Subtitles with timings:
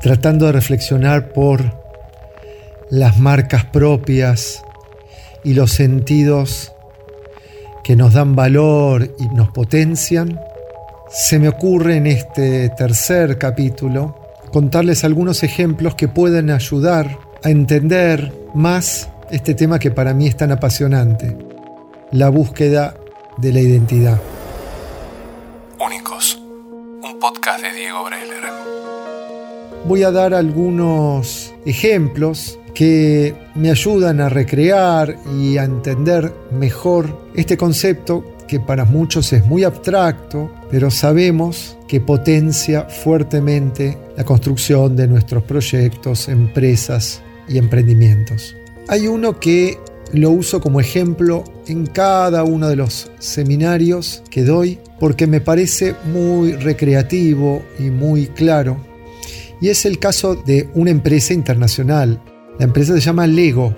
[0.00, 1.62] tratando de reflexionar por
[2.90, 4.62] las marcas propias
[5.44, 6.72] y los sentidos
[7.84, 10.40] que nos dan valor y nos potencian,
[11.08, 14.16] se me ocurre en este tercer capítulo
[14.52, 20.36] contarles algunos ejemplos que pueden ayudar a entender más este tema que para mí es
[20.36, 21.36] tan apasionante,
[22.12, 22.94] la búsqueda
[23.38, 24.20] de la identidad.
[29.86, 37.56] Voy a dar algunos ejemplos que me ayudan a recrear y a entender mejor este
[37.56, 45.06] concepto que para muchos es muy abstracto, pero sabemos que potencia fuertemente la construcción de
[45.06, 48.56] nuestros proyectos, empresas y emprendimientos.
[48.88, 49.78] Hay uno que
[50.12, 55.94] lo uso como ejemplo en cada uno de los seminarios que doy porque me parece
[56.12, 58.95] muy recreativo y muy claro.
[59.60, 62.22] Y es el caso de una empresa internacional.
[62.58, 63.74] La empresa se llama Lego.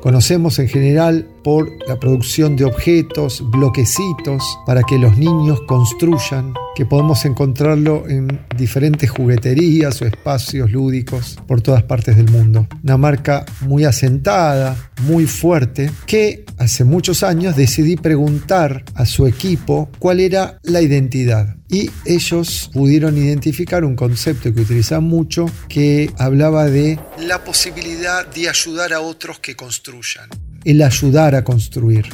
[0.00, 6.84] Conocemos en general por la producción de objetos, bloquecitos, para que los niños construyan, que
[6.84, 12.68] podemos encontrarlo en diferentes jugueterías o espacios lúdicos por todas partes del mundo.
[12.84, 19.88] Una marca muy asentada, muy fuerte, que hace muchos años decidí preguntar a su equipo
[19.98, 21.56] cuál era la identidad.
[21.70, 28.50] Y ellos pudieron identificar un concepto que utilizan mucho que hablaba de la posibilidad de
[28.50, 30.28] ayudar a otros que construyan
[30.66, 32.06] el ayudar a construir.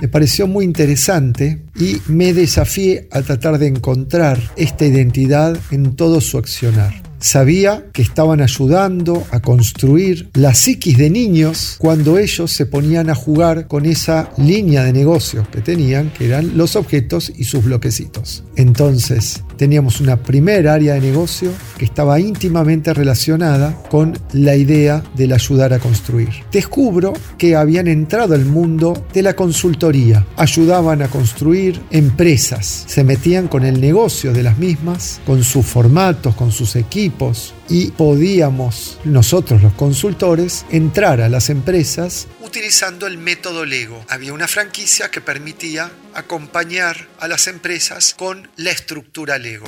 [0.00, 6.20] Me pareció muy interesante y me desafié a tratar de encontrar esta identidad en todo
[6.20, 7.10] su accionar.
[7.20, 13.14] Sabía que estaban ayudando a construir la psiquis de niños cuando ellos se ponían a
[13.14, 18.42] jugar con esa línea de negocio que tenían, que eran los objetos y sus bloquecitos.
[18.56, 25.34] Entonces, teníamos una primera área de negocio que estaba íntimamente relacionada con la idea del
[25.34, 26.30] ayudar a construir.
[26.50, 33.48] Descubro que habían entrado al mundo de la consultoría, ayudaban a construir empresas, se metían
[33.48, 39.62] con el negocio de las mismas, con sus formatos, con sus equipos, y podíamos nosotros
[39.62, 44.04] los consultores entrar a las empresas utilizando el método Lego.
[44.08, 49.66] Había una franquicia que permitía acompañar a las empresas con la estructura Lego.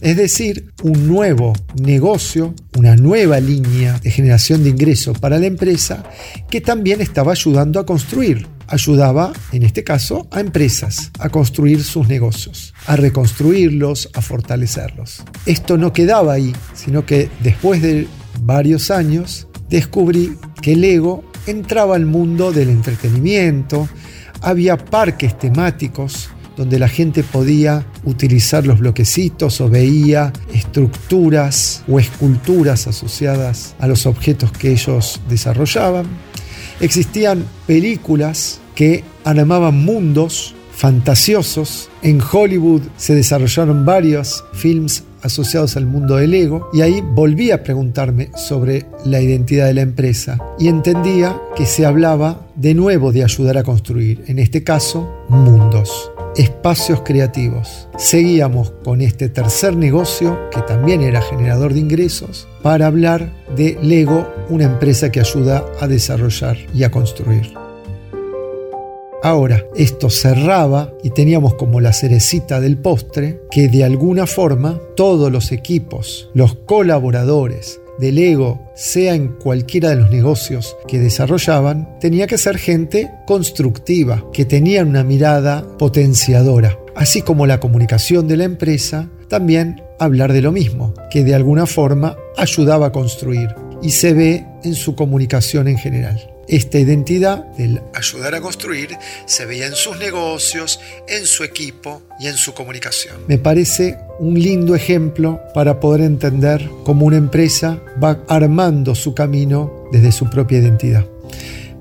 [0.00, 6.04] Es decir, un nuevo negocio, una nueva línea de generación de ingresos para la empresa
[6.48, 12.08] que también estaba ayudando a construir ayudaba, en este caso, a empresas a construir sus
[12.08, 15.22] negocios, a reconstruirlos, a fortalecerlos.
[15.44, 18.06] Esto no quedaba ahí, sino que después de
[18.40, 20.84] varios años descubrí que el
[21.46, 23.88] entraba al mundo del entretenimiento,
[24.40, 32.86] había parques temáticos donde la gente podía utilizar los bloquecitos o veía estructuras o esculturas
[32.86, 36.06] asociadas a los objetos que ellos desarrollaban.
[36.80, 41.88] Existían películas que armaban mundos fantasiosos.
[42.02, 47.62] En Hollywood se desarrollaron varios films asociados al mundo del ego y ahí volví a
[47.62, 53.24] preguntarme sobre la identidad de la empresa y entendía que se hablaba de nuevo de
[53.24, 57.88] ayudar a construir, en este caso, mundos, espacios creativos.
[57.98, 64.28] Seguíamos con este tercer negocio que también era generador de ingresos para hablar de Lego,
[64.48, 67.59] una empresa que ayuda a desarrollar y a construir.
[69.22, 75.30] Ahora, esto cerraba y teníamos como la cerecita del postre que de alguna forma todos
[75.30, 82.26] los equipos, los colaboradores del ego, sea en cualquiera de los negocios que desarrollaban, tenía
[82.26, 88.44] que ser gente constructiva, que tenían una mirada potenciadora, así como la comunicación de la
[88.44, 93.50] empresa, también hablar de lo mismo, que de alguna forma ayudaba a construir
[93.82, 96.26] y se ve en su comunicación en general.
[96.50, 102.26] Esta identidad del ayudar a construir se veía en sus negocios, en su equipo y
[102.26, 103.18] en su comunicación.
[103.28, 109.86] Me parece un lindo ejemplo para poder entender cómo una empresa va armando su camino
[109.92, 111.06] desde su propia identidad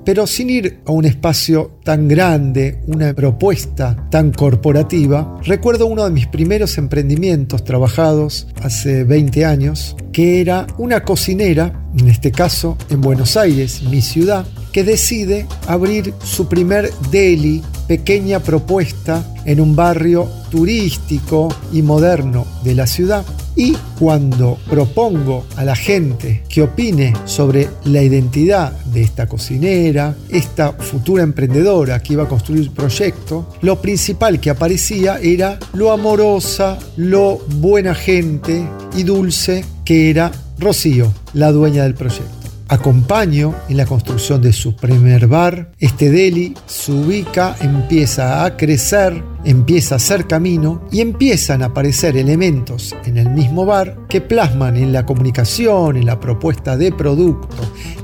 [0.10, 6.10] pero sin ir a un espacio tan grande, una propuesta tan corporativa, recuerdo uno de
[6.10, 13.02] mis primeros emprendimientos trabajados hace 20 años, que era una cocinera, en este caso en
[13.02, 20.28] Buenos Aires, mi ciudad, que decide abrir su primer deli, pequeña propuesta en un barrio
[20.52, 23.26] turístico y moderno de la ciudad.
[23.56, 30.74] Y cuando propongo a la gente que opine sobre la identidad de esta cocinera, esta
[30.74, 36.78] futura emprendedora que iba a construir el proyecto, lo principal que aparecía era lo amorosa,
[36.96, 38.64] lo buena gente
[38.96, 42.39] y dulce que era Rocío, la dueña del proyecto.
[42.72, 45.72] Acompaño en la construcción de su primer bar.
[45.80, 52.16] Este deli se ubica, empieza a crecer, empieza a hacer camino y empiezan a aparecer
[52.16, 57.58] elementos en el mismo bar que plasman en la comunicación, en la propuesta de producto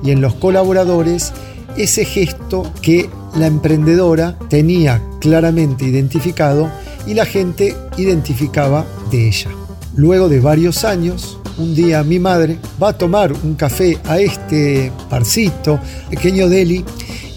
[0.03, 1.31] y en los colaboradores
[1.77, 6.71] ese gesto que la emprendedora tenía claramente identificado
[7.06, 9.51] y la gente identificaba de ella.
[9.95, 14.92] Luego de varios años, un día mi madre va a tomar un café a este
[15.10, 15.80] parcito,
[16.10, 16.84] pequeño deli,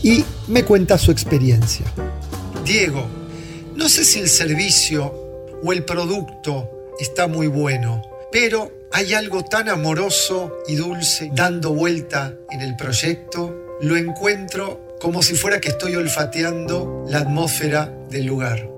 [0.02, 1.86] y me cuenta su experiencia.
[2.64, 3.06] Diego,
[3.76, 5.12] no sé si el servicio
[5.62, 12.34] o el producto está muy bueno, pero hay algo tan amoroso y dulce dando vuelta
[12.50, 13.54] en el proyecto.
[13.80, 18.68] Lo encuentro como si fuera que estoy olfateando la atmósfera del lugar.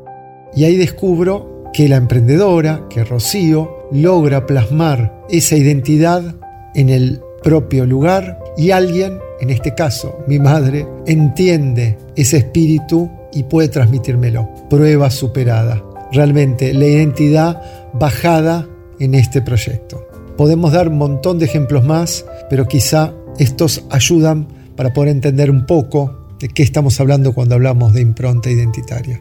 [0.54, 6.34] Y ahí descubro que la emprendedora, que Rocío, logra plasmar esa identidad
[6.74, 13.44] en el propio lugar y alguien, en este caso mi madre, entiende ese espíritu y
[13.44, 14.48] puede transmitírmelo.
[14.68, 15.82] Prueba superada.
[16.12, 17.62] Realmente la identidad
[17.94, 18.66] bajada
[18.98, 20.06] en este proyecto.
[20.36, 25.66] Podemos dar un montón de ejemplos más, pero quizá estos ayudan para poder entender un
[25.66, 29.18] poco de qué estamos hablando cuando hablamos de impronta identitaria.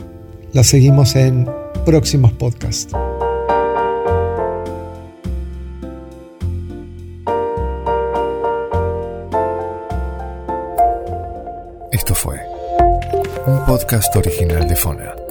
[0.54, 1.48] La seguimos en
[1.86, 2.96] próximos podcasts.
[13.70, 15.29] Podcast original de Fona.